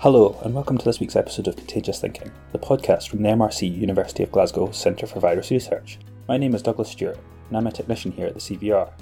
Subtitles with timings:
[0.00, 3.74] Hello, and welcome to this week's episode of Contagious Thinking, the podcast from the MRC
[3.74, 5.98] University of Glasgow Centre for Virus Research.
[6.28, 7.18] My name is Douglas Stewart,
[7.48, 8.92] and I'm a technician here at the CVR.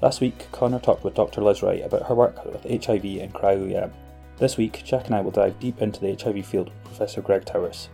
[0.00, 1.42] Last week, Connor talked with Dr.
[1.42, 3.92] Liz Wright about her work with HIV and cryo-EM.
[4.38, 7.44] This week, Jack and I will dive deep into the HIV field with Professor Greg
[7.44, 7.90] Towers.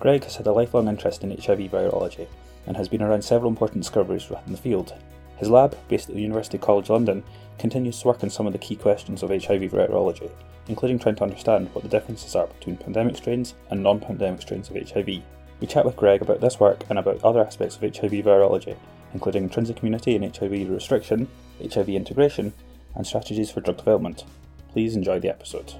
[0.00, 2.28] Greg has had a lifelong interest in HIV virology
[2.66, 4.94] and has been around several important discoveries within the field.
[5.36, 7.22] His lab, based at the University College London,
[7.58, 10.30] continues to work on some of the key questions of HIV virology,
[10.68, 14.70] including trying to understand what the differences are between pandemic strains and non pandemic strains
[14.70, 15.22] of HIV.
[15.60, 18.76] We chat with Greg about this work and about other aspects of HIV virology,
[19.12, 21.28] including intrinsic immunity and HIV restriction,
[21.60, 22.52] HIV integration,
[22.94, 24.24] and strategies for drug development.
[24.72, 25.74] Please enjoy the episode.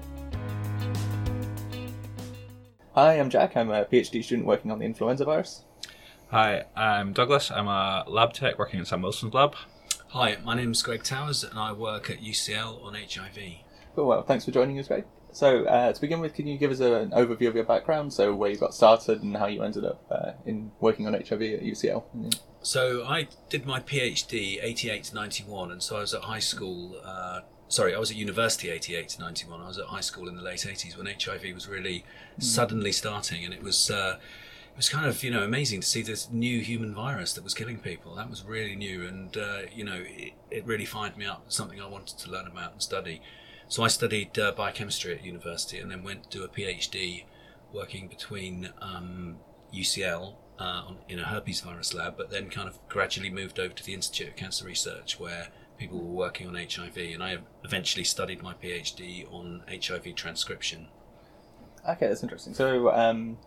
[2.94, 3.56] Hi, I'm Jack.
[3.56, 5.64] I'm a PhD student working on the influenza virus.
[6.34, 7.52] Hi, I'm Douglas.
[7.52, 9.54] I'm a lab tech working in Sam Wilson's lab.
[10.08, 13.38] Hi, my name's Greg Towers and I work at UCL on HIV.
[13.94, 15.04] Cool, well, thanks for joining us, Greg.
[15.30, 18.12] So, uh, to begin with, can you give us a, an overview of your background?
[18.12, 21.40] So, where you got started and how you ended up uh, in working on HIV
[21.40, 22.02] at UCL?
[22.62, 27.00] So, I did my PhD 88 to 91, and so I was at high school.
[27.04, 29.60] Uh, sorry, I was at university 88 to 91.
[29.60, 32.04] I was at high school in the late 80s when HIV was really
[32.36, 32.42] mm.
[32.42, 33.88] suddenly starting, and it was.
[34.74, 37.54] It was kind of you know amazing to see this new human virus that was
[37.54, 38.16] killing people.
[38.16, 41.44] That was really new, and uh, you know it, it, really fired me up.
[41.46, 43.22] Something I wanted to learn about and study.
[43.68, 47.24] So I studied uh, biochemistry at university and then went to do a PhD
[47.72, 49.36] working between um,
[49.72, 53.84] UCL uh, in a herpes virus lab, but then kind of gradually moved over to
[53.84, 56.96] the Institute of Cancer Research where people were working on HIV.
[56.96, 60.88] And I eventually studied my PhD on HIV transcription.
[61.88, 62.54] Okay, that's interesting.
[62.54, 63.38] So um,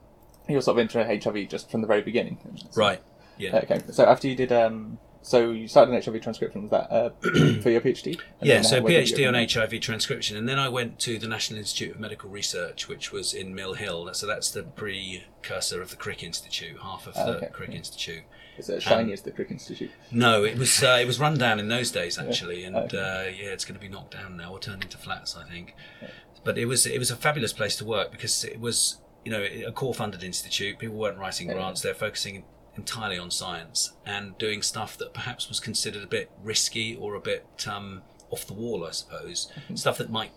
[0.47, 2.37] you're sort of into HIV just from the very beginning,
[2.75, 3.01] right?
[3.37, 3.57] Yeah.
[3.57, 3.81] Okay.
[3.91, 6.61] So after you did um, so you started an HIV transcription.
[6.61, 7.09] Was that uh,
[7.61, 8.17] for your PhD?
[8.39, 11.95] And yeah, so PhD on HIV transcription, and then I went to the National Institute
[11.95, 14.09] of Medical Research, which was in Mill Hill.
[14.13, 17.49] So that's the precursor of the Crick Institute, half of the okay.
[17.51, 17.77] Crick yeah.
[17.77, 18.23] Institute.
[18.57, 19.91] Is it as shiny um, as the Crick Institute?
[20.11, 22.67] No, it was uh, it was run down in those days actually, yeah.
[22.67, 22.97] and okay.
[22.97, 25.75] uh, yeah, it's going to be knocked down now or turned into flats, I think.
[26.01, 26.07] Yeah.
[26.45, 29.43] But it was it was a fabulous place to work because it was you know
[29.67, 30.79] a core funded institute.
[30.79, 32.45] People weren't writing grants; they're focusing
[32.77, 37.19] entirely on science and doing stuff that perhaps was considered a bit risky or a
[37.19, 39.51] bit um, off the wall, I suppose.
[39.53, 39.75] Mm-hmm.
[39.75, 40.31] Stuff that might,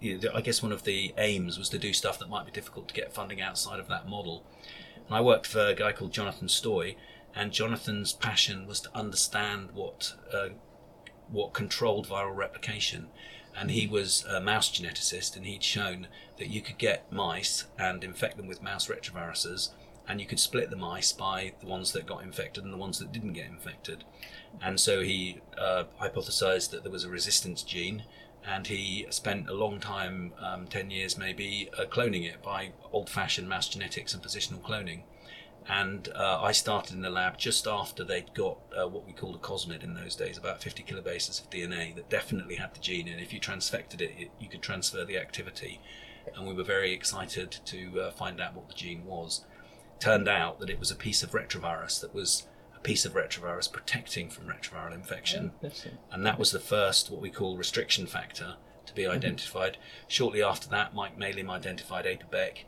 [0.00, 2.52] you know, I guess one of the aims was to do stuff that might be
[2.52, 4.44] difficult to get funding outside of that model.
[5.08, 6.94] And I worked for a guy called Jonathan Stoy,
[7.34, 10.50] and Jonathan's passion was to understand what uh,
[11.28, 13.08] what controlled viral replication.
[13.58, 16.08] And he was a mouse geneticist, and he'd shown
[16.38, 19.70] that you could get mice and infect them with mouse retroviruses
[20.08, 22.98] and you could split the mice by the ones that got infected and the ones
[22.98, 24.04] that didn't get infected.
[24.62, 28.04] And so he uh, hypothesized that there was a resistance gene,
[28.46, 33.10] and he spent a long time, um, 10 years maybe, uh, cloning it by old
[33.10, 35.02] fashioned mouse genetics and positional cloning.
[35.68, 39.34] And uh, I started in the lab just after they'd got uh, what we called
[39.34, 43.08] a cosmid in those days, about 50 kilobases of DNA that definitely had the gene,
[43.08, 45.80] and if you transfected it, it you could transfer the activity.
[46.34, 49.44] And we were very excited to uh, find out what the gene was
[49.98, 53.70] turned out that it was a piece of retrovirus that was a piece of retrovirus
[53.70, 55.52] protecting from retroviral infection.
[55.64, 55.70] Oh,
[56.12, 59.12] and that was the first, what we call restriction factor, to be mm-hmm.
[59.12, 59.72] identified.
[59.72, 60.08] Mm-hmm.
[60.08, 62.64] Shortly after that, Mike Malim identified APOBEC,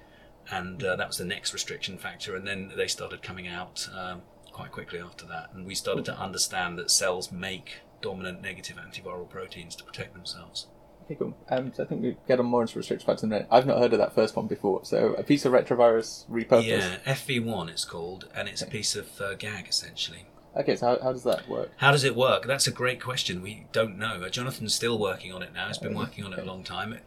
[0.50, 2.34] and uh, that was the next restriction factor.
[2.34, 4.22] And then they started coming out um,
[4.52, 5.50] quite quickly after that.
[5.52, 10.68] And we started to understand that cells make dominant negative antiviral proteins to protect themselves.
[11.04, 11.36] Okay, cool.
[11.48, 13.48] Um, so I think we get on more into restriction factors in a minute.
[13.50, 14.84] I've not heard of that first one before.
[14.84, 16.66] So a piece of retrovirus repurposed.
[16.66, 18.68] Yeah, FV1 it's called, and it's okay.
[18.68, 20.26] a piece of uh, gag essentially.
[20.56, 21.70] Okay, so how, how does that work?
[21.76, 22.46] How does it work?
[22.46, 23.42] That's a great question.
[23.42, 24.22] We don't know.
[24.22, 25.68] Uh, Jonathan's still working on it now.
[25.68, 26.98] He's been working on it a long time.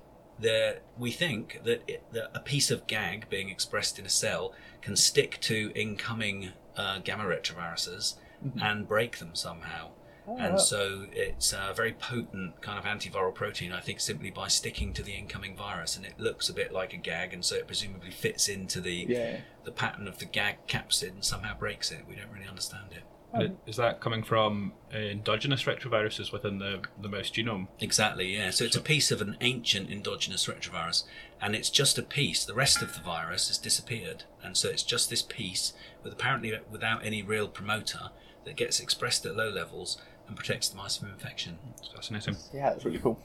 [0.42, 4.54] There, we think that, it, that a piece of gag being expressed in a cell
[4.82, 8.16] can stick to incoming uh, gamma retroviruses
[8.46, 8.60] mm-hmm.
[8.60, 9.92] and break them somehow.
[10.28, 14.48] Oh, and so it's a very potent kind of antiviral protein, I think, simply by
[14.48, 15.96] sticking to the incoming virus.
[15.98, 19.06] And it looks a bit like a gag, and so it presumably fits into the
[19.10, 19.38] yeah.
[19.64, 22.06] the pattern of the gag capsid and somehow breaks it.
[22.08, 23.04] We don't really understand it.
[23.34, 27.68] Um, is that coming from endogenous retroviruses within the, the mouse genome?
[27.80, 28.50] Exactly, yeah.
[28.50, 31.04] So it's a piece of an ancient endogenous retrovirus,
[31.42, 32.44] and it's just a piece.
[32.44, 35.74] The rest of the virus has disappeared, and so it's just this piece,
[36.04, 38.10] with apparently without any real promoter,
[38.44, 41.58] that gets expressed at low levels and protects the mice from infection.
[41.78, 42.36] It's fascinating.
[42.54, 43.20] Yeah, that's really cool.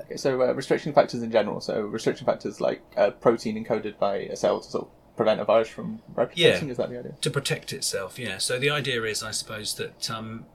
[0.00, 1.60] Okay, so uh, restriction factors in general.
[1.60, 5.44] So restriction factors like a protein encoded by a cell to sort of prevent a
[5.44, 6.32] virus from replicating.
[6.36, 7.12] Yeah, is that the idea?
[7.20, 8.18] To protect itself.
[8.18, 8.38] Yeah.
[8.38, 10.46] So the idea is, I suppose, that um,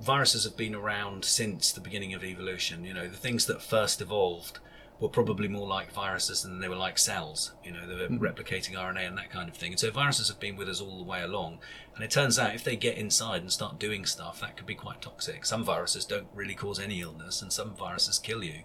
[0.00, 2.84] viruses have been around since the beginning of evolution.
[2.84, 4.58] You know, the things that first evolved
[4.98, 7.52] were probably more like viruses than they were like cells.
[7.62, 8.18] You know, they were Mhm.
[8.18, 9.72] replicating RNA and that kind of thing.
[9.72, 11.58] And so viruses have been with us all the way along.
[11.94, 14.74] And it turns out if they get inside and start doing stuff, that could be
[14.74, 15.44] quite toxic.
[15.44, 18.62] Some viruses don't really cause any illness, and some viruses kill you.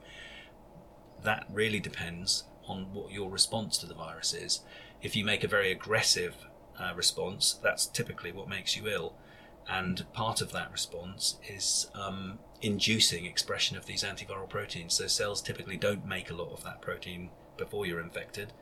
[1.24, 4.62] That really depends on what your response to the virus is.
[5.02, 6.36] If you make a very aggressive
[6.80, 9.14] uh, response, that's typically what makes you ill.
[9.68, 14.96] And part of that response is um, inducing expression of these antiviral proteins.
[14.96, 18.54] So cells typically don't make a lot of that protein before you're infected.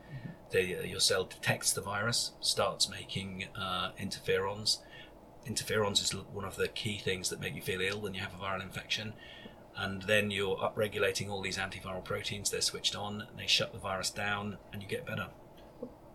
[0.51, 4.79] They, uh, your cell detects the virus, starts making uh, interferons.
[5.47, 8.33] Interferons is one of the key things that make you feel ill when you have
[8.33, 9.13] a viral infection.
[9.75, 14.09] And then you're upregulating all these antiviral proteins, they're switched on, they shut the virus
[14.09, 15.27] down, and you get better.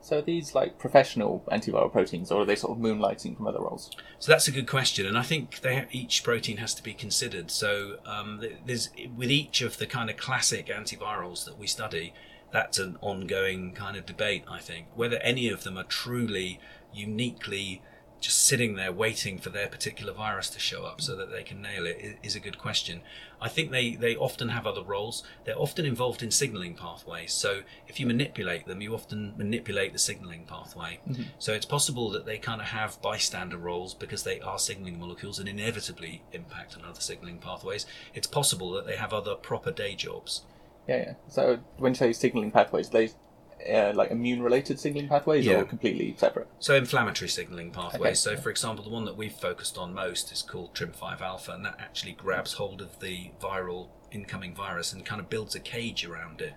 [0.05, 3.61] So are these like professional antiviral proteins, or are they sort of moonlighting from other
[3.61, 3.91] roles?
[4.19, 7.51] So that's a good question, and I think they, each protein has to be considered.
[7.51, 12.12] So um, there's with each of the kind of classic antivirals that we study,
[12.53, 14.45] that's an ongoing kind of debate.
[14.47, 16.61] I think whether any of them are truly
[16.93, 17.81] uniquely
[18.25, 21.61] just sitting there waiting for their particular virus to show up so that they can
[21.61, 23.03] nail it is a good question.
[23.38, 25.23] I think they, they often have other roles.
[25.44, 27.35] They're often involved in signaling pathways.
[27.35, 31.00] So if you manipulate them, you often manipulate the signaling pathway.
[31.06, 31.25] Mm-hmm.
[31.38, 35.38] So it's possible that they kind of have bystander roles because they are signaling molecules
[35.38, 37.85] and inevitably impact on other signaling pathways.
[38.15, 40.43] It's possible that they have other proper day jobs.
[40.88, 41.15] Yeah, yeah.
[41.29, 43.11] So when you say signaling pathways, they
[43.72, 45.61] uh, like immune-related signaling pathways, Yeah.
[45.61, 46.49] or completely separate?
[46.58, 48.26] So inflammatory signaling pathways.
[48.26, 48.37] Okay.
[48.37, 51.64] So for example, the one that we've focused on most is called TRIM5 alpha, and
[51.64, 56.05] that actually grabs hold of the viral incoming virus and kind of builds a cage
[56.05, 56.55] around it,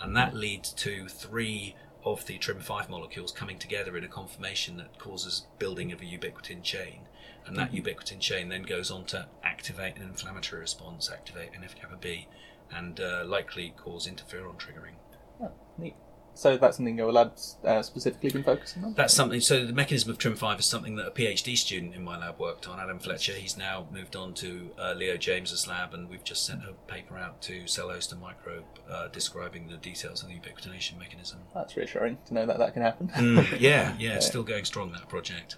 [0.00, 4.98] and that leads to three of the TRIM5 molecules coming together in a conformation that
[4.98, 7.00] causes building of a ubiquitin chain.
[7.46, 12.26] And that ubiquitin chain then goes on to activate an inflammatory response, activate NF-kappa B,
[12.72, 14.94] and uh, likely cause interferon triggering.
[15.40, 15.94] Oh, neat.
[16.36, 18.92] So that's something your lab's uh, specifically been focusing on.
[18.92, 19.40] That's something.
[19.40, 22.68] So the mechanism of TRIM5 is something that a PhD student in my lab worked
[22.68, 23.32] on, Adam Fletcher.
[23.32, 27.16] He's now moved on to uh, Leo James's lab, and we've just sent a paper
[27.16, 31.38] out to Cell Host and Microbe uh, describing the details of the ubiquitination mechanism.
[31.54, 33.08] That's reassuring to know that that can happen.
[33.08, 35.56] Mm, yeah, yeah, it's still going strong that project.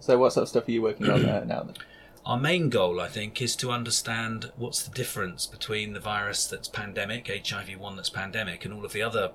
[0.00, 1.76] So what sort of stuff are you working on uh, now then?
[2.26, 6.68] Our main goal, I think, is to understand what's the difference between the virus that's
[6.68, 9.32] pandemic, HIV-1 that's pandemic, and all of the other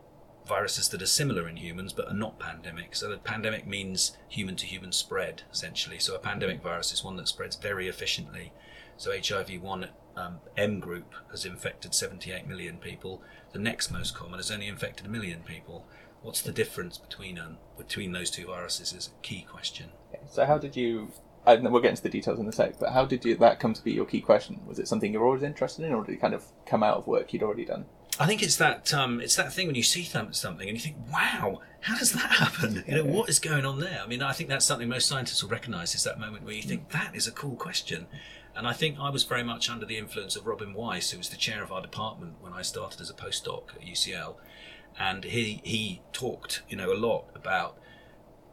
[0.48, 2.96] viruses that are similar in humans but are not pandemic.
[2.96, 6.00] So the pandemic means human-to-human spread, essentially.
[6.00, 8.54] So a pandemic virus is one that spreads very efficiently.
[8.98, 13.22] So HIV-1 um, M group has infected 78 million people.
[13.54, 15.86] The next most common has only infected a million people.
[16.22, 19.90] What's the difference between um, between those two viruses is a key question.
[20.30, 21.12] So how did you?
[21.46, 22.78] We'll get into the details in a sec.
[22.78, 24.60] But how did you that come to be your key question?
[24.66, 26.98] Was it something you were always interested in, or did it kind of come out
[26.98, 27.86] of work you'd already done?
[28.20, 30.82] I think it's that um, it's that thing when you see th- something and you
[30.82, 32.84] think, "Wow, how does that happen?
[32.88, 35.44] You know, what is going on there?" I mean, I think that's something most scientists
[35.44, 38.08] will recognise is that moment where you think that is a cool question.
[38.56, 41.30] And I think I was very much under the influence of Robin Weiss, who was
[41.30, 44.36] the chair of our department when I started as a postdoc at UCL,
[45.00, 47.78] and he he talked, you know, a lot about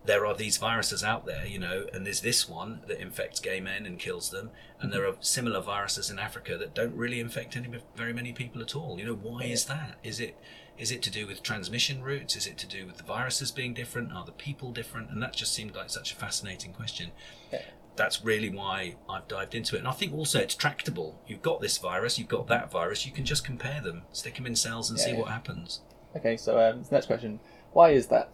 [0.05, 3.61] there are these viruses out there, you know, and there's this one that infects gay
[3.61, 7.57] men and kills them, and there are similar viruses in Africa that don't really infect
[7.57, 8.99] any very many people at all.
[8.99, 9.97] You know, why is that?
[10.03, 10.37] Is it
[10.77, 12.35] is it to do with transmission routes?
[12.37, 14.13] Is it to do with the viruses being different?
[14.13, 15.11] Are the people different?
[15.11, 17.13] And that just seemed like such a fascinating question.
[17.53, 17.63] Yeah.
[17.97, 19.79] That's really why I've dived into it.
[19.79, 21.21] And I think also it's tractable.
[21.29, 24.47] You've got this virus, you've got that virus, you can just compare them, stick them
[24.47, 25.21] in cells and see Yeah.
[25.21, 25.81] what happens.
[26.17, 27.39] Okay, so um, next question:
[27.73, 28.31] Why is that?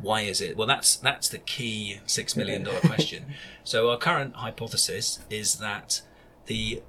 [0.00, 0.56] Why is it?
[0.56, 3.34] Well, that's that's the key six million dollar question.
[3.64, 6.02] So our current hypothesis is that
[6.46, 6.82] the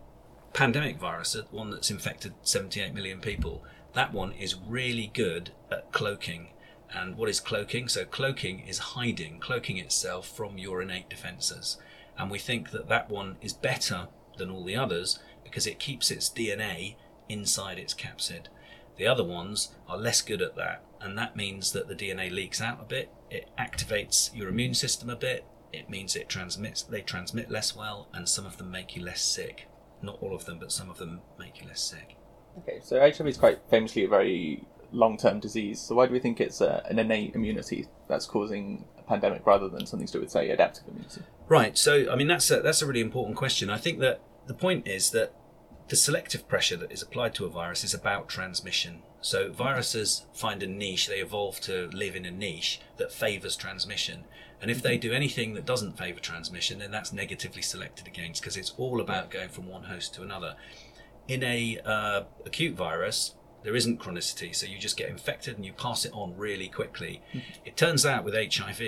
[0.54, 3.64] pandemic virus, the one that's infected 78 million people,
[3.94, 6.50] that one is really good at cloaking.
[6.92, 7.88] And what is cloaking?
[7.88, 11.78] So cloaking is hiding, cloaking itself from your innate defenses.
[12.18, 16.10] And we think that that one is better than all the others because it keeps
[16.12, 16.96] its DNA
[17.28, 18.48] inside its capsid.
[18.98, 22.62] The other ones are less good at that, and that means that the DNA leaks
[22.62, 23.12] out a bit.
[23.30, 25.46] It activates your immune system a bit.
[25.72, 26.82] It means it transmits.
[26.82, 29.68] They transmit less well, and some of them make you less sick.
[30.02, 32.16] Not all of them, but some of them make you less sick.
[32.60, 35.80] Okay, so HIV is quite famously a very long-term disease.
[35.80, 39.70] So why do we think it's uh, an innate immunity that's causing a pandemic rather
[39.70, 41.22] than something to do with, say, adaptive immunity?
[41.48, 41.78] Right.
[41.78, 43.70] So, I mean, that's a, that's a really important question.
[43.70, 45.34] I think that the point is that
[45.90, 49.02] the selective pressure that is applied to a virus is about transmission.
[49.22, 54.26] So, viruses find a niche, they evolve to live in a niche that favors transmission.
[54.62, 58.56] And if they do anything that doesn't favor transmission, then that's negatively selected against because
[58.56, 60.56] it's all about going from one host to another.
[61.28, 65.74] In a uh, acute virus, There isn't chronicity, so you just get infected and you
[65.74, 67.22] pass it on really quickly.
[67.34, 67.66] Mm-hmm.
[67.66, 68.80] It turns out with HIV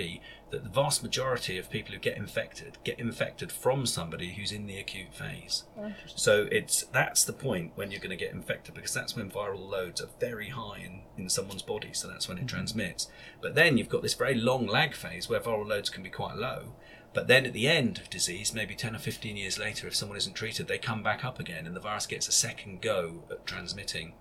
[0.50, 4.66] that the vast majority of people who get infected get infected from somebody who's in
[4.66, 5.64] the acute phase.
[5.78, 9.30] Oh, so it's that's the point when you're going to get infected because that's when
[9.30, 12.48] viral loads are very high in, in someone's body, so that's when it mm-hmm.
[12.48, 13.08] transmits.
[13.40, 16.36] But then you've got this very long lag phase where viral loads can be quite
[16.36, 16.74] low.
[17.14, 20.16] But then at the end of disease, maybe 10 or 15 years later, if someone
[20.16, 23.46] isn't treated, they come back up again and the virus gets a second go at
[23.46, 24.14] transmitting.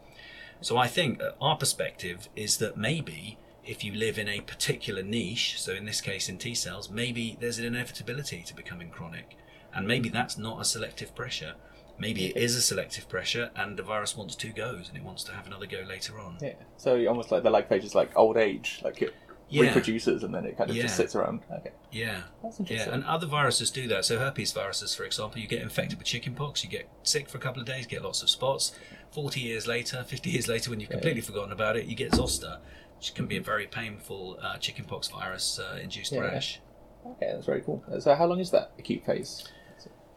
[0.61, 5.59] So I think our perspective is that maybe if you live in a particular niche,
[5.61, 9.37] so in this case in T cells, maybe there's an inevitability to becoming chronic.
[9.73, 11.53] And maybe that's not a selective pressure.
[11.97, 15.23] Maybe it is a selective pressure and the virus wants two goes and it wants
[15.25, 16.37] to have another go later on.
[16.41, 16.53] Yeah.
[16.77, 19.13] So almost like the lag phase is like old age, like it
[19.49, 19.63] Yeah.
[19.63, 21.41] reproduces and then it kind of just sits around.
[21.51, 21.71] Okay.
[21.91, 22.21] Yeah.
[22.41, 22.89] That's interesting.
[22.89, 24.05] Yeah, and other viruses do that.
[24.05, 27.41] So herpes viruses, for example, you get infected with chickenpox, you get sick for a
[27.41, 28.73] couple of days, get lots of spots.
[29.11, 32.59] Forty years later, fifty years later, when you've completely forgotten about it, you get zoster,
[32.97, 36.21] which can be a very painful uh, chickenpox virus uh, induced Yeah.
[36.21, 36.61] rash
[37.05, 37.83] Okay, that's very cool.
[37.99, 39.47] So how long is that acute phase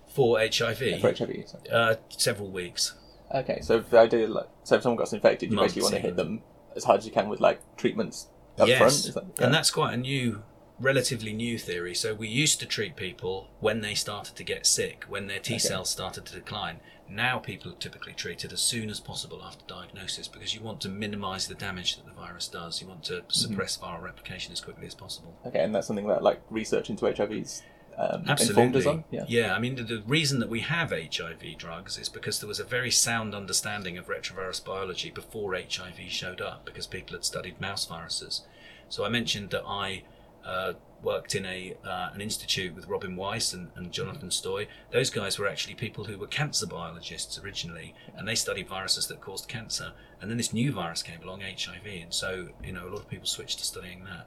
[0.07, 1.01] for HIV.
[1.01, 1.45] for HIV?
[1.73, 2.95] Uh, several weeks.
[3.35, 6.01] Okay, so if the idea, like, so if someone gets infected, you basically want to
[6.01, 6.43] hit them
[6.77, 9.15] as hard as you can with like treatments up yes, front.
[9.15, 9.47] That, yeah.
[9.47, 10.43] and that's quite a new,
[10.79, 11.95] relatively new theory.
[11.95, 15.55] So we used to treat people when they started to get sick, when their T
[15.55, 15.59] Okay.
[15.59, 16.81] cells started to decline.
[17.08, 20.88] Now people are typically treated as soon as possible after diagnosis because you want to
[20.88, 22.80] minimise the damage that the virus does.
[22.80, 23.28] You want to Mm-hmm.
[23.30, 25.34] suppress viral replication as quickly as possible.
[25.46, 27.62] okay, and that's something that like research into HIV's
[27.96, 28.62] um, Absolutely.
[28.64, 29.04] informed us on.
[29.28, 29.54] Yeah.
[29.54, 32.64] I mean, the, the reason that we have HIV drugs is because there was a
[32.64, 37.84] very sound understanding of retrovirus biology before HIV showed up, because people had studied mouse
[37.87, 38.42] viruses.
[38.88, 40.02] So I mentioned that I
[40.45, 44.67] uh, worked in a uh, an institute with Robin Weiss and, and Jonathan Stoy.
[44.93, 49.21] Those guys were actually people who were cancer biologists originally, and they studied viruses that
[49.21, 49.93] caused cancer.
[50.21, 53.09] And then this new virus came along, HIV, and so you know a lot of
[53.09, 54.27] people switched to studying that.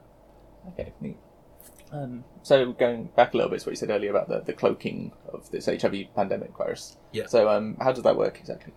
[0.68, 0.92] Okay.
[1.90, 4.52] Um, so going back a little bit to what you said earlier about the, the
[4.52, 6.96] cloaking of this HIV pandemic virus.
[7.12, 7.26] Yeah.
[7.26, 8.74] So um, how does that work exactly?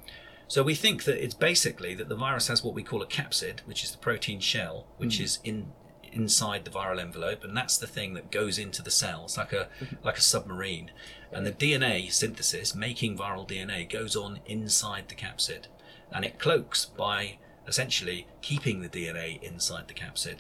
[0.48, 3.62] So we think that it's basically that the virus has what we call a capsid,
[3.62, 5.72] which is the protein shell, which is in
[6.12, 9.70] inside the viral envelope, and that's the thing that goes into the cells like a
[10.04, 10.92] like a submarine,
[11.32, 15.66] and the DNA synthesis, making viral DNA, goes on inside the capsid,
[16.12, 17.38] and it cloaks by
[17.68, 20.40] essentially keeping the DNA inside the capsid.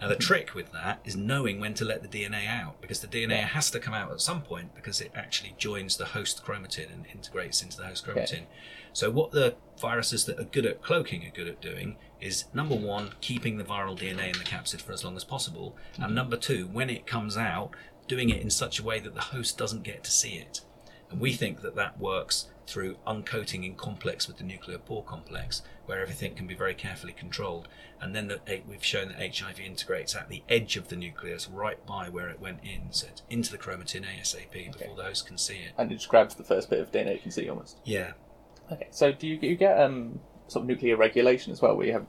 [0.00, 3.06] Now the trick with that is knowing when to let the DNA out because the
[3.06, 6.92] DNA has to come out at some point because it actually joins the host chromatin
[6.92, 8.42] and integrates into the host chromatin.
[8.92, 12.74] So what the viruses that are good at cloaking are good at doing is number
[12.74, 16.36] one, keeping the viral DNA in the capsid for as long as possible, and number
[16.36, 17.70] two, when it comes out,
[18.08, 20.60] doing it in such a way that the host doesn't get to see it.
[21.10, 25.62] And we think that that works through uncoating in complex with the nuclear pore complex,
[25.86, 27.68] where everything can be very carefully controlled.
[28.00, 31.48] And then the, eh, we've shown that HIV integrates at the edge of the nucleus,
[31.48, 35.26] right by where it went in, so it's into the chromatin ASAP before the host
[35.26, 35.72] can see it.
[35.76, 37.78] And it just grabs the first bit of DNA you can see almost.
[37.84, 38.12] Yeah,
[38.72, 38.88] Okay.
[38.90, 40.20] So do you, you get um,
[40.52, 42.06] sort of nuclear regulation as well, where you have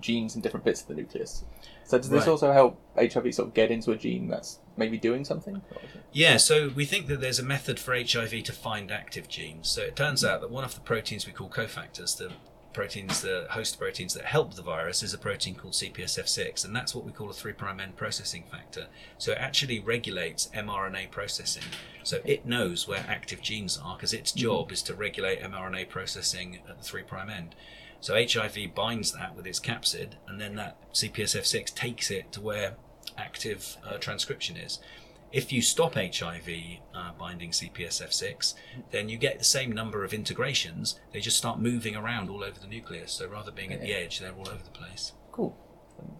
[0.00, 1.44] genes in different bits of the nucleus?
[1.84, 2.28] So does this Right.
[2.28, 5.56] also help HIV sort of get into a gene that's maybe doing something?
[5.56, 8.90] Or is it- Yeah, so we think that there's a method for HIV to find
[8.90, 9.68] active genes.
[9.68, 12.32] So it turns out that one of the proteins we call cofactors, the
[12.74, 16.94] proteins, the host proteins that help the virus, is a protein called CPSF6, and that's
[16.94, 18.86] what we call a 3' end processing factor.
[19.16, 21.62] So it actually regulates mRNA processing.
[22.02, 26.58] So it knows where active genes are because its job is to regulate mRNA processing
[26.68, 27.04] at the 3'
[27.34, 27.54] end.
[28.00, 32.74] So HIV binds that with its capsid, and then that CPSF6 takes it to where
[33.16, 34.78] active uh, transcription is.
[35.34, 36.48] If you stop HIV
[36.94, 38.54] uh, binding CPSF6,
[38.92, 41.00] then you get the same number of integrations.
[41.12, 43.10] They just start moving around all over the nucleus.
[43.10, 45.12] So rather being at the edge, they're all over the place.
[45.32, 45.58] Cool.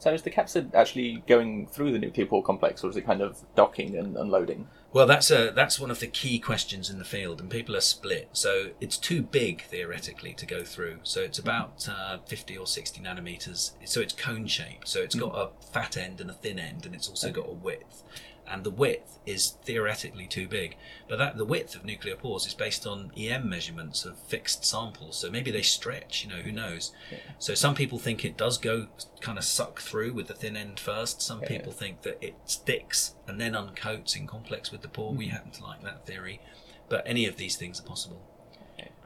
[0.00, 3.23] So is the capsid actually going through the nuclear pore complex, or is it kind
[3.23, 4.66] of docking and unloading?
[4.92, 7.80] Well, that's a that's one of the key questions in the field, and people are
[7.80, 8.30] split.
[8.33, 10.99] So it's too big theoretically to go through.
[11.02, 13.73] So it's about uh, fifty or sixty nanometers.
[13.85, 14.88] So it's cone shaped.
[14.88, 17.52] So it's got a fat end and a thin end, and it's also got a
[17.52, 18.02] width.
[18.46, 20.76] And the width is theoretically too big,
[21.08, 25.16] but that the width of nuclear pores is based on EM measurements of fixed samples.
[25.18, 26.24] So maybe they stretch.
[26.24, 26.92] You know, who knows?
[27.38, 28.88] So some people think it does go
[29.20, 31.22] kind of suck through with the thin end first.
[31.22, 31.48] Some Yeah.
[31.48, 35.14] people think that it sticks and then uncoats in complex with the pore.
[35.14, 35.36] We mm-hmm.
[35.36, 36.40] happen to like that theory,
[36.88, 38.22] but any of these things are possible.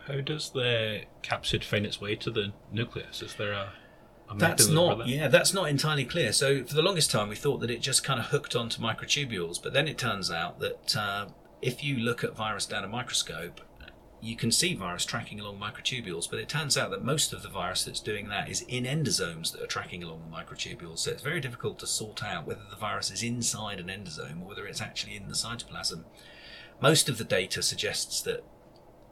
[0.09, 3.21] How does the capsid find its way to the nucleus?
[3.21, 3.73] Is there a, a
[4.37, 5.09] That's not, that?
[5.09, 6.33] yeah, that's not entirely clear.
[6.33, 9.63] So for the longest time, we thought that it just kind of hooked onto microtubules,
[9.63, 11.27] but then it turns out that uh,
[11.63, 13.61] if you look at virus down a microscope,
[14.21, 17.49] you can see virus tracking along microtubules, but it turns out that most of the
[17.49, 20.99] virus that's doing that is in endosomes that are tracking along the microtubules.
[20.99, 24.49] So it's very difficult to sort out whether the virus is inside an endosome or
[24.49, 26.05] whether it's actually in the cytoplasm.
[26.81, 28.45] Most of the data suggests that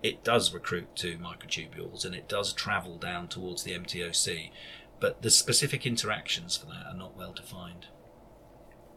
[0.02, 4.50] it does recruit to microtubules and it does travel down towards the MTOC,
[5.00, 7.86] but the specific interactions for that are not well defined.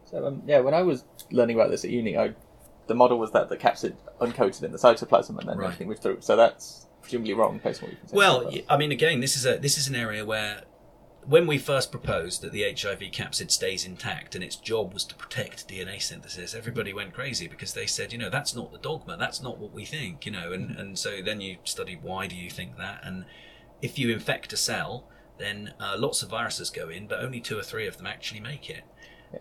[0.05, 2.33] So um, yeah, when I was learning about this at uni, I,
[2.87, 5.65] the model was that the capsid uncoated in the cytoplasm and then Right.
[5.65, 6.21] everything moved through.
[6.21, 8.15] So that's presumably wrong based on what you can say.
[8.17, 10.63] Well, I mean, again, this is a this is an area where,
[11.25, 15.15] when we first proposed that the HIV capsid stays intact and its job was to
[15.15, 19.15] protect DNA synthesis, everybody went crazy because they said, you know, that's not the dogma,
[19.17, 22.35] that's not what we think, you know, and and so then you study why do
[22.35, 23.25] you think that, and
[23.81, 25.07] if you infect a cell,
[25.39, 28.39] then uh, lots of viruses go in, but only two or three of them actually
[28.41, 28.83] make it.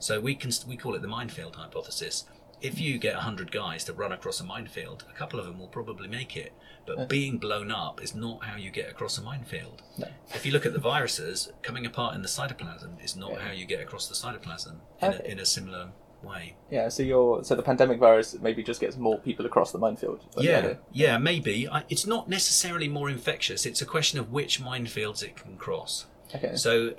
[0.01, 2.25] So we can we call it the minefield hypothesis.
[2.61, 5.69] If you get hundred guys to run across a minefield, a couple of them will
[5.69, 6.53] probably make it.
[6.87, 9.83] But being blown up is not how you get across a minefield.
[9.99, 10.09] No.
[10.35, 13.65] If you look at the viruses, coming apart in the cytoplasm is not how you
[13.67, 15.19] get across the cytoplasm in, Okay.
[15.25, 15.91] a, in a similar
[16.23, 16.57] way.
[16.71, 20.21] Yeah, so your so the pandemic virus maybe just gets more people across the minefield.
[20.37, 21.69] Is Yeah, yeah, maybe.
[21.69, 23.67] I, it's not necessarily more infectious.
[23.67, 26.07] It's a question of which minefields it can cross.
[26.35, 26.57] Okay.
[26.57, 26.95] So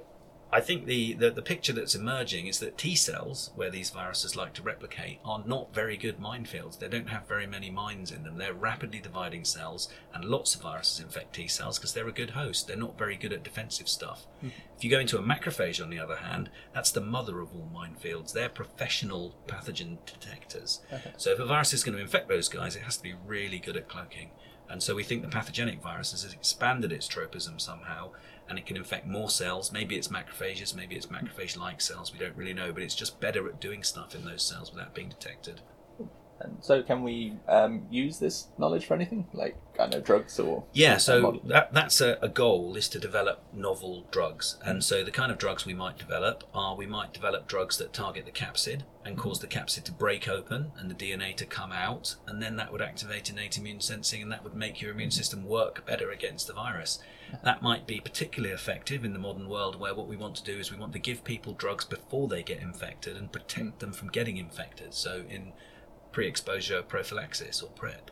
[0.51, 4.35] I think the, the, the picture that's emerging is that T cells, where these viruses
[4.35, 6.79] like to replicate, are not very good minefields.
[6.79, 8.37] They don't have very many mines in them.
[8.37, 12.31] They're rapidly dividing cells, and lots of viruses infect T cells because they're a good
[12.31, 12.67] host.
[12.67, 14.25] They're not very good at defensive stuff.
[14.41, 14.49] Hmm.
[14.75, 17.69] If you go into a macrophage, on the other hand, that's the mother of all
[17.73, 18.33] minefields.
[18.33, 20.81] They're professional pathogen detectors.
[21.17, 23.59] So if a virus is going to infect those guys, it has to be really
[23.59, 24.31] good at cloaking.
[24.69, 28.11] And so we think the pathogenic virus has expanded its tropism somehow,
[28.47, 29.71] and it can infect more cells.
[29.71, 32.13] Maybe it's macrophages, maybe it's macrophage-like cells.
[32.13, 34.93] We don't really know, but it's just better at doing stuff in those cells without
[34.93, 35.61] being detected.
[36.41, 40.65] And so can we um, use this knowledge for anything, like I know drugs or
[40.73, 44.57] Yeah, so that, that's a, a goal is to develop novel drugs.
[44.63, 44.83] And mm.
[44.83, 48.25] so the kind of drugs we might develop are we might develop drugs that target
[48.25, 49.19] the capsid and mm.
[49.19, 52.71] cause the capsid to break open and the DNA to come out, and then that
[52.71, 55.13] would activate innate immune sensing and that would make your immune mm.
[55.13, 56.99] system work better against the virus.
[57.43, 60.57] That might be particularly effective in the modern world where what we want to do
[60.57, 64.09] is we want to give people drugs before they get infected and protect them from
[64.09, 64.93] getting infected.
[64.93, 65.53] So in
[66.11, 68.11] pre-exposure prophylaxis or PrEP.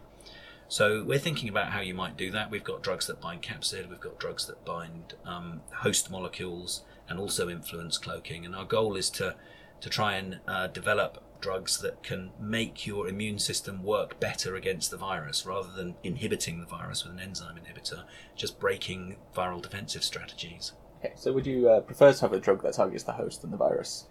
[0.69, 2.51] So we're thinking about how you might do that.
[2.51, 7.19] We've got drugs that bind capsid, we've got drugs that bind um, host molecules, and
[7.19, 8.45] also influence cloaking.
[8.45, 9.35] And our goal is to
[9.79, 14.89] to try and uh, develop drugs that can make your immune system work better against
[14.89, 18.03] the virus, rather than inhibiting the virus with an enzyme inhibitor,
[18.35, 20.73] just breaking viral defensive strategies.
[20.99, 23.51] Okay, so would you uh, prefer to have a drug that targets the host than
[23.51, 24.07] the virus?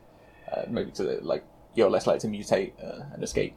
[0.50, 1.44] Uh, maybe to like
[1.74, 3.54] you're less likely to mutate uh, and escape.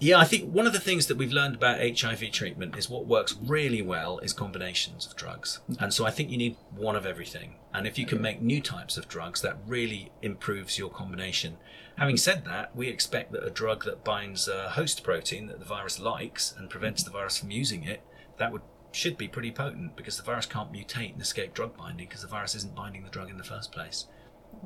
[0.00, 3.06] Yeah, I think one of the things that we've learned about HIV treatment is what
[3.06, 5.60] works really well is combinations of drugs.
[5.78, 7.56] And so I think you need one of everything.
[7.72, 11.56] And if you can make new types of drugs, that really improves your combination.
[11.96, 15.64] Having said that, we expect that a drug that binds a host protein that the
[15.64, 18.02] virus likes and prevents the virus from using it,
[18.38, 18.62] that would
[18.94, 22.28] should be pretty potent because the virus can't mutate and escape drug binding because the
[22.28, 24.06] virus isn't binding the drug in the first place.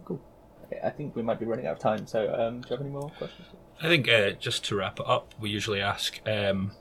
[0.05, 0.23] Cool.
[0.70, 2.07] Okay, I think we might be running out of time.
[2.07, 3.48] So um, do you have any more questions?
[3.81, 6.72] I think uh, just to wrap it up, we usually ask um,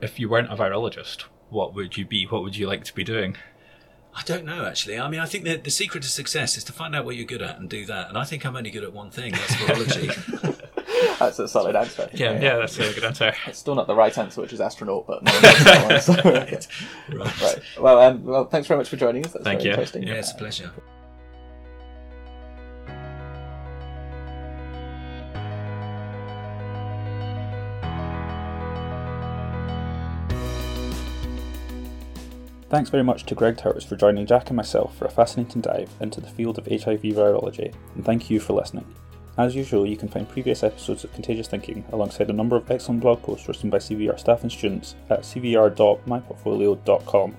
[0.00, 2.24] if you weren't a virologist, what would you be?
[2.24, 3.36] What would you like to be doing?
[4.14, 4.98] I don't know actually.
[4.98, 7.26] I mean, I think that the secret to success is to find out what you're
[7.26, 8.08] good at and do that.
[8.08, 9.32] And I think I'm only good at one thing.
[9.32, 10.62] That's virology.
[11.18, 12.02] That's a solid answer.
[12.02, 12.20] I think.
[12.20, 13.32] Yeah, yeah, that's a good answer.
[13.46, 16.60] It's still not the right answer, which is astronaut, but no one knows that one.
[16.60, 17.40] So, right.
[17.40, 17.58] right.
[17.80, 19.32] Well, um, well, thanks very much for joining us.
[19.32, 19.72] That's Thank very you.
[19.72, 20.02] interesting.
[20.04, 20.70] Yeah, it's a pleasure.
[32.68, 35.88] Thanks very much to Greg Towers for joining Jack and myself for a fascinating dive
[36.00, 38.92] into the field of HIV virology, and thank you for listening.
[39.38, 43.02] As usual, you can find previous episodes of Contagious Thinking alongside a number of excellent
[43.02, 47.36] blog posts written by CVR staff and students at cvr.myportfolio.com.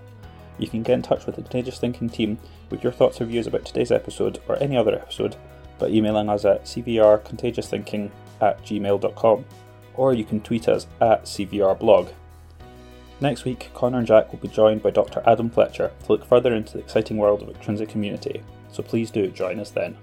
[0.59, 3.47] You can get in touch with the Contagious Thinking team with your thoughts or views
[3.47, 5.35] about today's episode or any other episode
[5.77, 9.43] by emailing us at cvrcontagiousthinking at gmail.com,
[9.95, 12.13] or you can tweet us at cvrblog.
[13.19, 15.23] Next week, Connor and Jack will be joined by Dr.
[15.25, 19.27] Adam Fletcher to look further into the exciting world of extrinsic immunity, so please do
[19.31, 19.97] join us then.